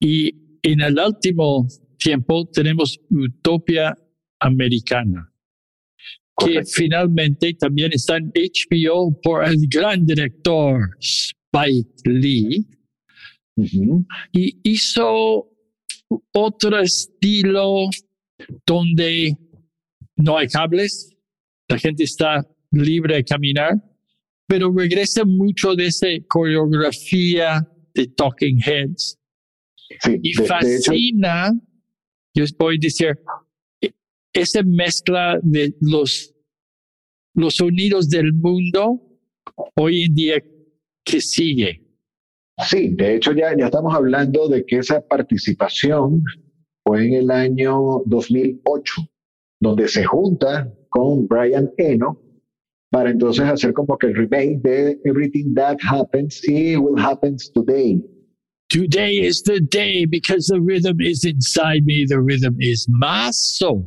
[0.00, 0.30] Y
[0.62, 1.66] en el último
[1.98, 3.96] tiempo tenemos Utopia
[4.40, 5.32] Americana,
[6.38, 6.70] que correcto.
[6.74, 12.66] finalmente también está en HBO por el gran director Spike Lee.
[13.54, 14.06] Ujú.
[14.32, 15.46] y hizo
[16.32, 17.88] otro estilo
[18.66, 19.36] donde
[20.16, 21.14] no hay cables,
[21.68, 23.74] la gente está libre de caminar,
[24.46, 29.18] pero regresa mucho de esa coreografía de Talking Heads
[30.02, 31.52] Sí, y de- de hecho, fascina,
[32.34, 33.18] yo voy a decir,
[33.82, 33.92] e-
[34.32, 36.34] esa mezcla de los,
[37.34, 39.02] los sonidos del mundo
[39.76, 40.42] hoy en día
[41.04, 41.81] que sigue.
[42.58, 46.22] Sí, de hecho ya, ya estamos hablando de que esa participación
[46.84, 48.92] fue en el año 2008,
[49.60, 52.20] donde se junta con Brian Eno
[52.90, 58.02] para entonces hacer como que el remake de Everything That Happens y Will Happens Today.
[58.68, 62.06] Today is the day because the rhythm is inside me.
[62.06, 63.84] The rhythm is my soul.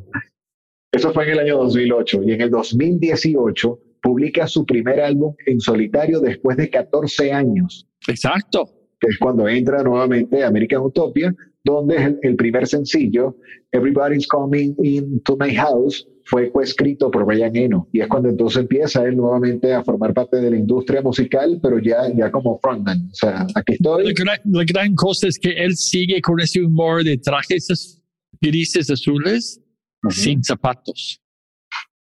[0.92, 5.60] Eso fue en el año 2008 y en el 2018 publica su primer álbum en
[5.60, 7.88] solitario después de 14 años.
[8.08, 8.70] Exacto.
[9.00, 13.36] que es cuando entra nuevamente American Utopia, donde el, el primer sencillo,
[13.72, 17.88] Everybody's Coming Into My House, fue coescrito por Brian Eno.
[17.94, 21.80] Y es cuando entonces empieza él nuevamente a formar parte de la industria musical, pero
[21.80, 23.10] ya, ya como frontman.
[23.12, 24.14] O sea, aquí La estoy.
[24.14, 28.02] gran, la gran cosa es que él sigue con ese humor de trajes
[28.42, 29.62] grises azules
[30.10, 31.20] sin zapatos.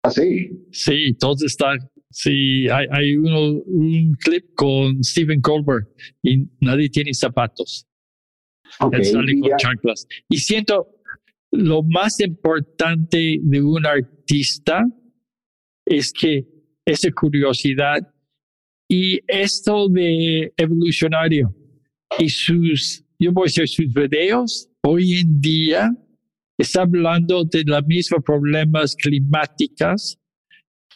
[0.04, 0.50] Así.
[0.72, 1.74] Sí, todo está.
[2.16, 5.86] Sí, hay, hay uno, un clip con Stephen Colbert
[6.24, 7.86] y nadie tiene zapatos.
[8.80, 10.08] Ok, Él sale con chanclas.
[10.30, 10.88] Y siento
[11.52, 14.86] lo más importante de un artista
[15.86, 16.48] es que
[16.86, 18.10] esa curiosidad
[18.90, 21.54] y esto de evolucionario
[22.18, 25.92] y sus, yo voy a decir, sus videos hoy en día
[26.58, 30.18] está hablando de los mismos problemas climáticos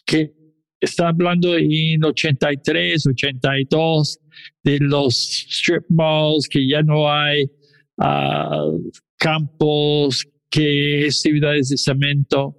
[0.06, 0.39] que
[0.80, 4.20] está hablando en 83, 82
[4.64, 7.50] de los strip malls que ya no hay
[7.98, 8.72] ah,
[9.18, 12.56] campos, que es ciudades de cemento.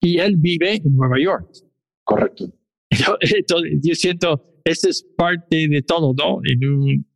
[0.00, 1.50] Y él vive en Nueva York.
[2.04, 2.52] Correcto.
[2.90, 6.40] Entonces, yo siento, esa es parte de todo, ¿no?
[6.44, 7.06] En un,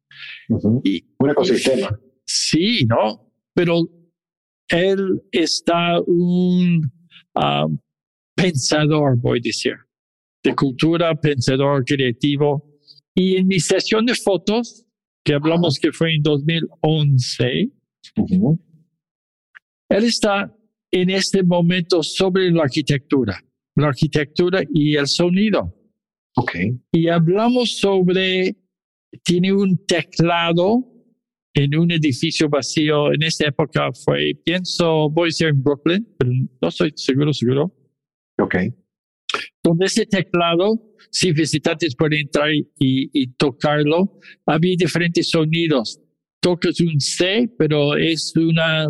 [0.84, 1.98] y, Un ecosistema.
[2.24, 3.32] sí, ¿no?
[3.54, 3.88] Pero
[4.68, 6.90] él está un
[7.34, 7.66] ah,
[8.34, 9.74] pensador, voy a decir,
[10.42, 12.68] de cultura, pensador creativo.
[13.14, 14.86] Y en mi sesión de fotos,
[15.24, 17.72] que hablamos que fue en 2011,
[18.16, 18.58] Ujú.
[19.88, 20.54] Él está
[20.90, 23.42] en este momento sobre la arquitectura,
[23.76, 25.74] la arquitectura y el sonido.
[26.36, 26.56] Ok.
[26.92, 28.56] Y hablamos sobre,
[29.22, 30.88] tiene un teclado
[31.54, 33.12] en un edificio vacío.
[33.12, 37.74] En esa época fue, pienso, voy a decir en Brooklyn, pero no estoy seguro, seguro.
[38.38, 38.56] Ok.
[39.62, 46.00] Donde ese teclado, si visitantes pueden entrar y, tocarlo, había diferentes sonidos.
[46.40, 48.88] Tocas un C, pero es una,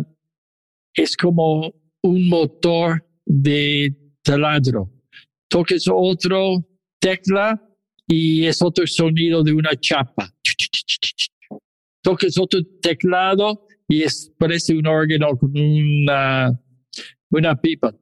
[0.95, 4.91] es como un motor de taladro.
[5.47, 6.65] Tocas otro
[6.99, 7.61] tecla
[8.07, 10.33] y es otro sonido de una chapa.
[12.01, 16.59] Tocas otro teclado y es, parece un órgano con una,
[17.29, 17.93] una pipa.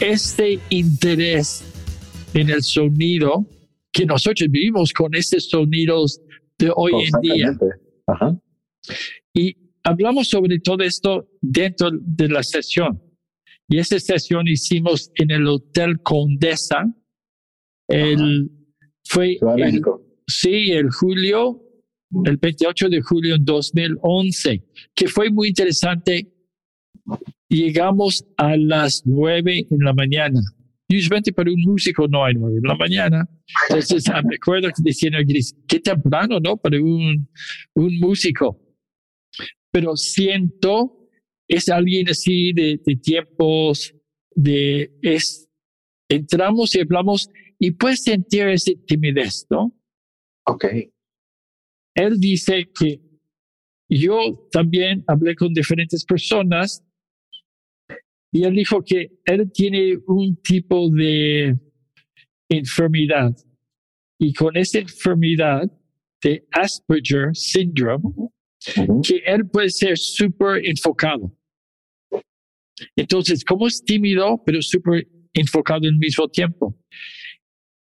[0.00, 1.64] Este interés
[2.34, 3.46] en el sonido,
[3.92, 6.20] que nosotros vivimos con estos sonidos
[6.58, 7.58] de hoy en día.
[8.06, 8.38] Ajá.
[9.32, 13.00] Y hablamos sobre todo esto dentro de la sesión.
[13.68, 16.84] Y esta sesión hicimos en el Hotel Condesa.
[17.88, 18.50] El,
[19.04, 19.82] fue de el-.
[20.26, 21.62] Sí, el julio,
[22.24, 26.32] el 28 de julio en 2011, que fue muy interesante.
[27.48, 30.40] Llegamos a las 9 en la mañana.
[30.88, 33.28] Y usualmente para un músico no hay 9 en la mañana.
[33.68, 36.56] Entonces, ah, me acuerdo que Gris, qué temprano, ¿no?
[36.56, 37.28] Para un,
[37.74, 38.60] un músico.
[39.70, 41.08] Pero siento,
[41.48, 43.94] es alguien así de, de tiempos,
[44.34, 45.48] de, es,
[46.08, 47.28] entramos y hablamos
[47.58, 49.72] y puedes sentir esa timidez, ¿no?
[50.48, 50.64] Ok.
[51.94, 53.00] él dice que
[53.88, 56.85] yo también hablé con diferentes personas
[58.36, 61.56] y él dijo que él tiene un tipo de
[62.50, 63.34] enfermedad
[64.20, 65.62] y con esa enfermedad
[66.22, 68.04] de Asperger syndrome
[68.76, 69.00] Ujú.
[69.00, 71.34] que él puede ser súper enfocado.
[72.94, 76.78] Entonces, como es tímido, pero súper enfocado al mismo tiempo.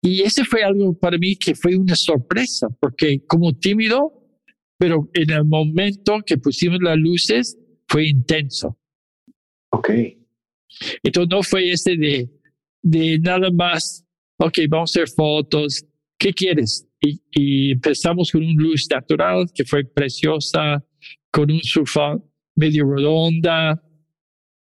[0.01, 4.11] Y ese fue algo para mí que fue una sorpresa, porque como tímido,
[4.77, 8.77] pero en el momento que pusimos las luces, fue intenso.
[9.71, 9.89] Ok.
[11.01, 12.29] Entonces no fue ese de,
[12.81, 14.05] de nada más,
[14.37, 15.85] ok, vamos a hacer fotos,
[16.17, 16.87] ¿qué quieres?
[17.01, 20.83] Y, y empezamos con una luz natural que fue preciosa,
[21.31, 22.17] con un sofá
[22.55, 23.81] medio redonda,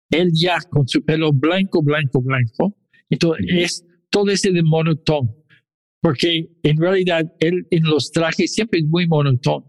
[0.10, 2.78] él ya con su pelo blanco, blanco, blanco.
[3.10, 5.36] Entonces es todo ese de monotón,
[6.02, 9.66] porque en realidad él en los trajes siempre es muy monotón,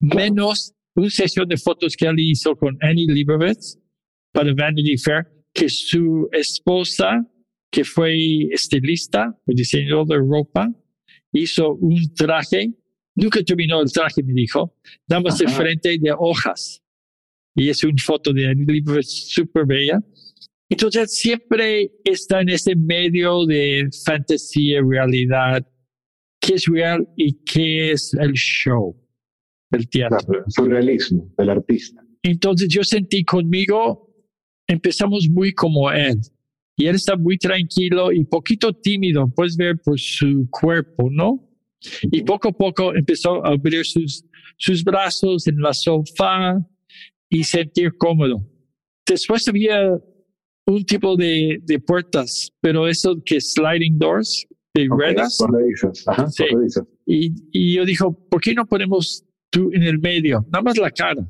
[0.00, 3.78] menos una sesión de fotos que él hizo con Annie Leibovitz
[4.32, 5.26] para Vanity Fair,
[5.56, 7.26] que su esposa,
[7.72, 8.14] que fue
[8.52, 10.68] estilista o diseñador de ropa,
[11.32, 12.74] hizo un traje,
[13.14, 14.76] nunca terminó el traje, me dijo,
[15.08, 16.82] nada más de frente de hojas.
[17.54, 19.98] Y es una foto de Annie Leibovitz súper bella.
[20.68, 25.66] Entonces siempre está en ese medio de fantasía, realidad,
[26.38, 28.94] qué es real y qué es el show,
[29.70, 30.18] el teatro.
[30.18, 32.02] Claro, el surrealismo del artista.
[32.22, 34.05] Entonces yo sentí conmigo,
[34.66, 36.20] empezamos muy como él.
[36.76, 41.42] Y él está muy tranquilo y poquito tímido, puedes ver por su cuerpo, ¿no?
[42.02, 44.24] Y poco a poco empezó a abrir sus,
[44.58, 46.58] sus brazos en la sofá
[47.30, 48.46] y sentir cómodo.
[49.06, 49.98] Después había
[50.66, 55.38] un tipo de, de puertas, pero eso que sliding doors, de Ok, ruedas.
[56.06, 56.44] Ajá, Sí.
[57.06, 60.44] Y, y yo dijo, ¿por qué no ponemos tú en el medio?
[60.52, 61.26] Nada más la cara.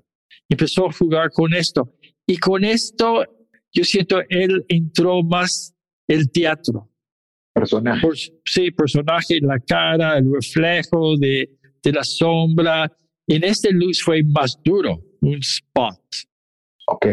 [0.49, 1.93] Empezó a jugar con esto.
[2.27, 3.25] Y con esto,
[3.73, 5.75] yo siento, él entró más
[6.09, 6.91] el teatro.
[7.55, 8.03] Personaje.
[8.03, 11.51] Por, sí, personaje, la cara, el reflejo de,
[11.83, 12.91] de la sombra.
[13.29, 16.01] En este luz fue más duro, un spot.
[16.89, 17.07] Ok.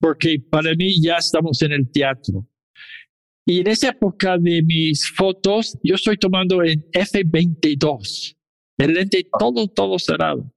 [0.00, 2.46] Porque para mí ya estamos en el teatro.
[3.46, 8.36] Y en esa época de mis fotos, yo estoy tomando en F22.
[8.76, 10.52] El lente todo, todo cerrado.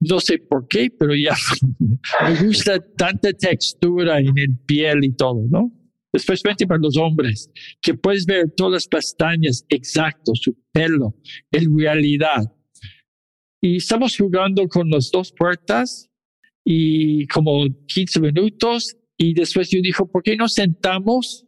[0.00, 1.34] No sé por qué, pero ya
[2.24, 5.72] me gusta tanta textura en el piel y todo, ¿no?
[6.12, 11.14] Especialmente para los hombres, que puedes ver todas las pestañas exacto, su pelo,
[11.52, 12.42] en realidad.
[13.60, 16.10] Y estamos jugando con las dos puertas
[16.64, 21.46] y como 15 minutos y después yo dijo, ¿por qué no sentamos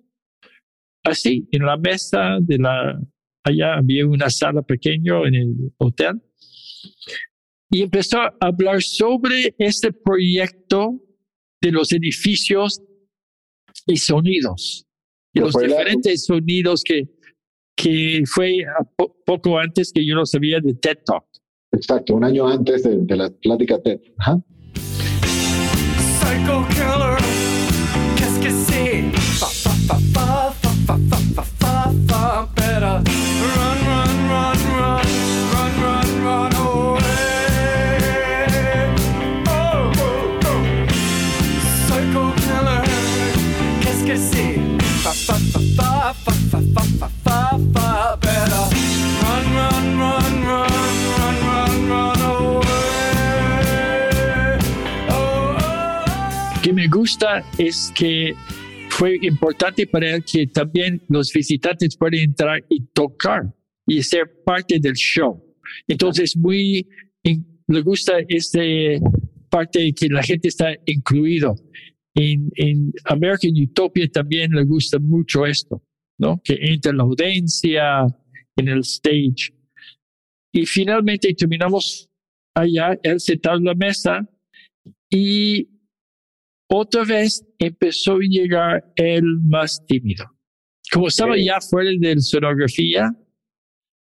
[1.03, 3.01] así en la mesa de la,
[3.43, 6.23] allá había una sala pequeña en el hotel
[7.71, 10.99] y empezó a hablar sobre este proyecto
[11.63, 12.81] de los edificios
[13.87, 14.85] y sonidos,
[15.35, 17.09] y Pues los la- diferentes sonidos que,
[17.77, 21.25] que fue a po- poco antes que yo no sabía de TED Talk.
[21.73, 24.01] Exacto, un año antes de, de la plática TED.
[24.19, 24.39] Ajá.
[26.21, 27.19] Psycho killer,
[28.17, 29.13] qu'est-ce que c'est?
[29.39, 32.49] Fa fa fa fa fa fa fa fa fa fa.
[32.57, 33.03] Better
[56.89, 58.35] me gusta es que
[58.89, 63.43] fue importante para él que también los visitantes pueden entrar y tocar
[63.87, 65.43] y ser parte del show.
[65.87, 66.89] Entonces, muy
[67.23, 68.61] le gusta esta
[69.51, 71.57] parte que la gente está incluido.
[72.15, 75.83] en, en American Utopia también le gusta mucho esto,
[76.19, 76.41] ¿no?
[76.43, 78.07] Que entra la audiencia
[78.57, 79.53] en el stage.
[80.53, 82.09] Y finalmente terminamos
[82.55, 84.27] allá, él sentado en la mesa
[85.11, 85.78] y
[86.69, 90.25] otra vez empezó a llegar el más tímido.
[90.93, 91.39] Como estaba Ok.
[91.45, 93.11] ya fuera de la sonografía,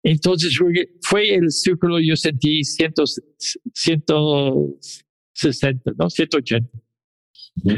[0.03, 0.57] entonces
[1.01, 2.93] fue- el círculo, yo sentí 100,
[3.73, 6.09] 160, ¿no?
[6.09, 6.69] 180.
[7.63, 7.75] Ujú.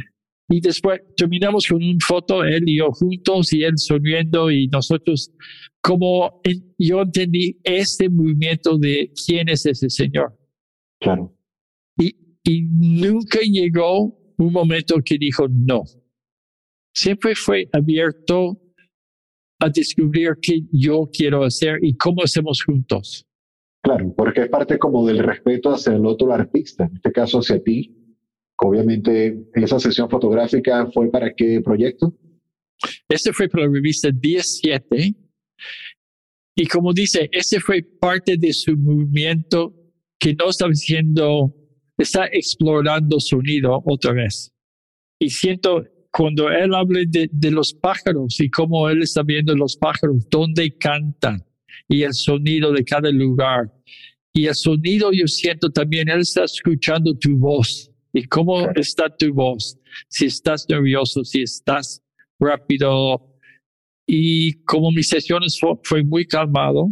[0.49, 5.31] Y después terminamos con una foto, él y yo juntos, y él sonriendo, y nosotros,
[5.81, 10.37] como en- yo entendí este movimiento de quién es ese señor.
[10.99, 11.33] Claro.
[11.97, 12.13] Y,
[12.43, 15.83] y nunca llegó un momento que dijo no.
[16.93, 18.59] Siempre fue abierto
[19.59, 23.25] a descubrir qué yo quiero hacer y cómo hacemos juntos.
[23.83, 27.61] Claro, porque es parte como del respeto hacia el otro artista, en este caso hacia
[27.63, 27.95] ti.
[28.57, 32.13] Obviamente, esa sesión fotográfica fue para qué proyecto?
[33.09, 35.15] Este fue para la revista 17.
[36.55, 39.73] Y como dice, ese fue parte de su movimiento
[40.19, 41.55] que no está haciendo,
[41.97, 44.51] está explorando sonido otra vez.
[45.19, 49.77] Y siento cuando él habla de, de los pájaros y cómo él está viendo los
[49.77, 51.45] pájaros, dónde cantan
[51.87, 53.71] y el sonido de cada lugar.
[54.33, 59.33] Y el sonido yo siento también, él está escuchando tu voz y cómo está tu
[59.33, 59.77] voz.
[60.07, 62.01] Si estás nervioso, si estás
[62.39, 63.27] rápido.
[64.07, 66.87] Y como mis sesiones fue, fue muy calmado.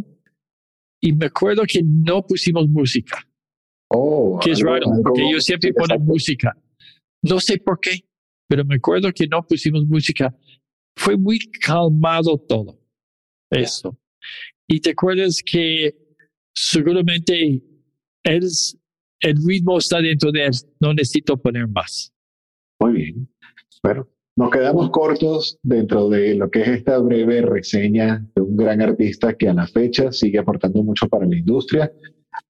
[1.00, 3.26] Y me acuerdo que no pusimos música,
[3.92, 5.98] Oh, que es raro, algo- porque yo siempre exacto.
[6.04, 6.56] música.
[7.22, 8.00] No sé por qué,
[8.48, 10.34] pero me acuerdo que no pusimos música.
[10.96, 12.78] Fue muy calmado todo.
[13.50, 13.98] Eso.
[14.68, 15.94] Y te acuerdas que
[16.54, 17.62] seguramente
[18.24, 18.48] él,
[19.20, 20.52] el ritmo está dentro de él.
[20.80, 22.12] No necesito poner más.
[22.80, 23.28] Muy bien.
[23.82, 28.80] Bueno, nos quedamos cortos dentro de lo que es esta breve reseña de un gran
[28.80, 31.92] artista que a la fecha sigue aportando mucho para la industria.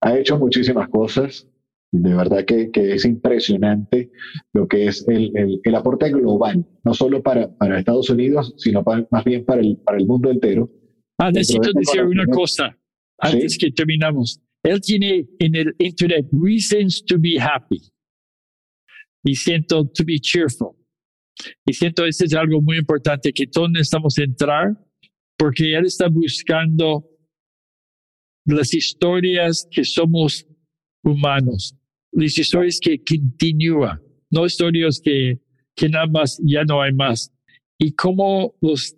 [0.00, 1.46] Ha hecho muchísimas cosas.
[1.92, 4.12] De verdad que, que es impresionante
[4.52, 8.84] lo que es el, el- el aporte global, no solo para, para Estados Unidos, sino
[8.84, 10.70] para- más bien para el, para el mundo entero.
[11.18, 12.78] Ah, necesito de este decir una cosa
[13.18, 14.40] antes que terminamos.
[14.62, 17.80] Él tiene en el internet reasons to be happy.
[19.24, 20.76] Y siento to be cheerful.
[21.66, 24.76] Y siento ese es algo muy importante que todos necesitamos entrar
[25.36, 27.04] porque él está buscando
[28.46, 30.46] las historias que somos
[31.02, 31.76] humanos,
[32.12, 35.40] las historias que continúan, no historias que,
[35.74, 37.32] que nada más ya no hay más.
[37.78, 38.94] Y cómo los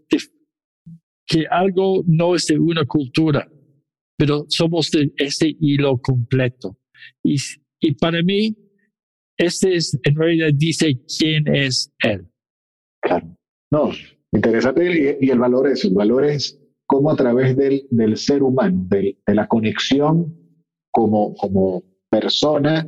[1.26, 3.48] que algo no es de una cultura,
[4.18, 6.76] pero somos de ese hilo completo.
[7.24, 7.36] Y,
[7.80, 8.56] y para mí,
[9.38, 12.26] este es, en realidad dice quién es él.
[13.00, 13.36] Claro.
[13.70, 13.90] No,
[14.32, 15.18] interesante.
[15.20, 16.61] Y, y el valor es, el valor es
[16.92, 20.36] cómo a través del, del ser humano, del- de, la conexión
[20.90, 22.86] como, como persona,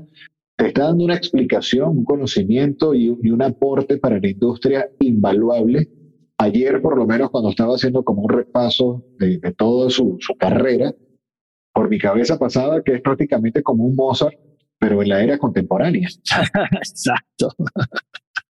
[0.57, 5.89] te está dando una explicación, un conocimiento y, y un aporte para la industria invaluable.
[6.39, 10.35] Ayer, por lo menos, cuando estaba haciendo como un repaso de, de toda su, su
[10.35, 10.93] carrera,
[11.73, 14.35] por mi cabeza pasaba que es prácticamente como un Mozart,
[14.79, 16.09] pero en la era contemporánea.
[16.73, 17.49] Exacto.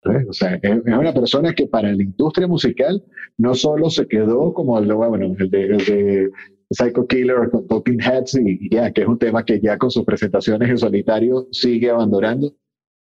[0.04, 0.24] ¿Eh?
[0.28, 3.02] O sea, es, una persona que para la industria musical
[3.36, 6.30] no solo se quedó como el bueno, el de, el de
[6.70, 10.04] Psycho Killer con Talking Heads y, ya, que es un tema que ya con sus
[10.04, 12.54] presentaciones en solitario sigue abandonando.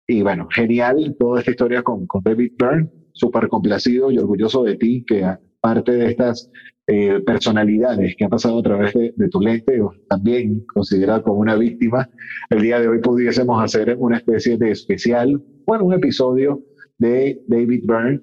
[0.08, 4.78] Y bueno, genial toda esta historia con, con David Byrne, súper complacido y orgulloso de
[4.78, 6.50] ti, que a- parte de estas
[6.86, 11.40] eh, personalidades que han pasado a través de, de tu lente, o también considerado como
[11.42, 12.08] una víctima,
[12.52, 16.64] el día de hoy pudiésemos hacer una especie de especial, bueno, un episodio
[16.98, 18.22] de David Byrne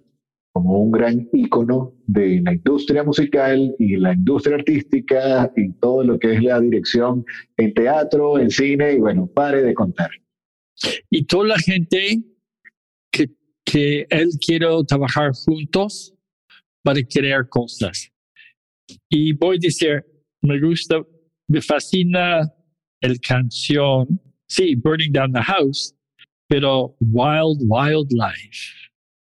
[0.53, 6.19] como un gran ícono de la industria musical y la industria artística y todo lo
[6.19, 7.25] que es la dirección
[7.57, 10.11] en teatro, en cine y bueno, pare de contar.
[11.11, 12.23] Y toda la gente
[13.11, 13.31] que,
[13.65, 16.15] que él quiere trabajar juntos
[16.85, 18.13] para crear cosas.
[19.09, 20.05] Y voy a decir,
[20.41, 21.03] me gusta,
[21.49, 22.53] me fascina
[23.01, 25.97] el canción, sí, Burning Down the House,
[26.55, 28.71] pero Wild, Wild Life.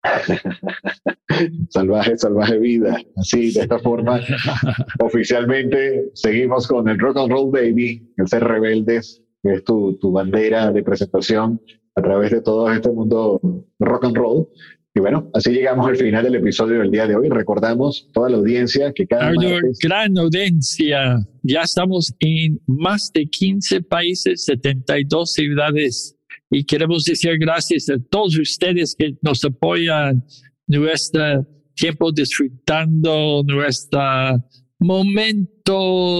[1.71, 3.01] Salvaje, salvaje vida.
[3.17, 4.21] Así, de esta forma,
[5.01, 10.13] oficialmente seguimos con el Rock and Roll Baby, el ser rebeldes, que es tu, tu
[10.13, 11.59] bandera de presentación
[11.95, 13.41] a través de todo este mundo
[13.79, 14.47] rock and roll.
[14.95, 17.31] Y bueno, así llegamos al final del episodio del día de hoy.
[17.31, 21.17] Recordamos toda la audiencia que cada martes gran audiencia.
[21.43, 26.19] Ya estamos en más de 15 países, 72 ciudades
[26.53, 30.23] y queremos decir gracias a todos ustedes que nos apoyan
[30.67, 34.37] nuestro tiempo disfrutando nuestra
[34.79, 36.11] momentos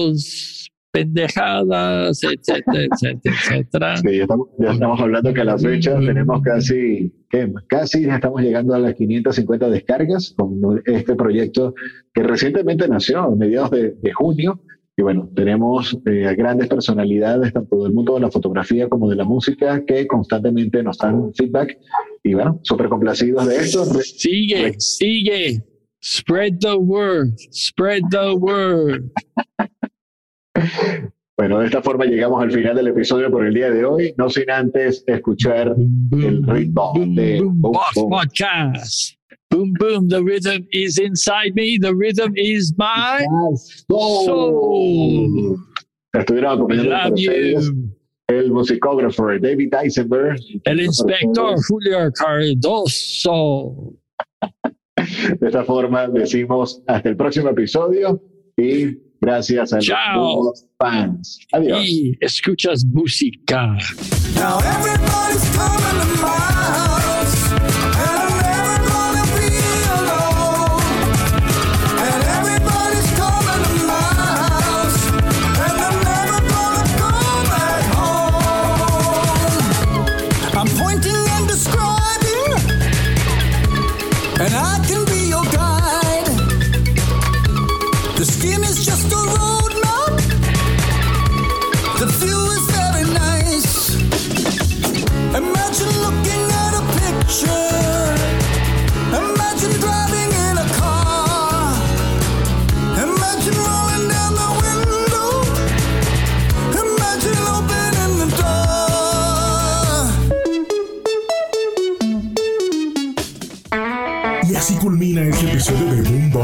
[0.91, 3.97] pendejadas, etcétera, etcétera, etcétera.
[3.97, 7.51] Sí, ya, estamos, ya estamos hablando que a la fecha tenemos casi, ¿qué?
[7.67, 11.75] casi ya estamos llegando a las 550 descargas con este proyecto
[12.11, 14.61] que recientemente nació a mediados de, de junio.
[14.95, 19.15] Y bueno, tenemos eh, a grandes personalidades, tanto del mundo de la fotografía como de
[19.15, 21.77] la música, que constantemente nos dan feedback.
[22.23, 23.85] Y bueno, súper complacidos de esto.
[23.91, 25.63] Re- Sigue, sigue.
[26.03, 29.05] Spread the word, spread the word.
[31.35, 34.29] Bueno, de esta forma llegamos al final del episodio por el día de hoy, no
[34.29, 35.75] sin antes escuchar
[36.11, 37.71] el ritmo de Boom.
[38.09, 39.15] Podcast.
[39.53, 40.09] Boom, boom.
[40.09, 41.77] The rhythm is inside me.
[41.79, 43.23] The rhythm is my
[43.87, 45.59] soul.
[46.15, 47.93] Estuvieron acompañando love you.
[48.29, 50.39] el musicógrafo David Eisenberg.
[50.65, 53.93] El inspector Julio Cardoso.
[55.39, 58.19] De esta forma decimos hasta el próximo episodio
[58.57, 60.45] y gracias a Chao.
[60.45, 61.37] los fans.
[61.51, 61.79] Adiós.
[61.85, 63.77] Y escuchas música.
[64.35, 64.59] Now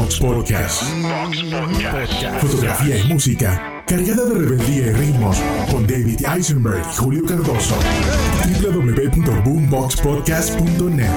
[0.00, 0.82] Boombox Podcast.
[2.40, 5.36] Fotografía y música, cargada de rebeldía y ritmos,
[5.70, 7.74] con David Eisenberg y Julio Cardoso.
[8.62, 11.10] www.boomboxpodcast.net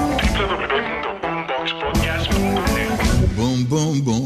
[3.36, 4.23] Boom, boom, boom.